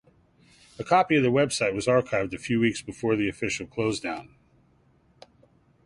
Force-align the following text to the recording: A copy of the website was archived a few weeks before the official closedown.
A 0.79 0.83
copy 0.83 1.15
of 1.15 1.21
the 1.21 1.29
website 1.29 1.75
was 1.75 1.85
archived 1.85 2.33
a 2.33 2.39
few 2.39 2.59
weeks 2.59 2.81
before 2.81 3.15
the 3.15 3.29
official 3.29 3.67
closedown. 3.67 4.29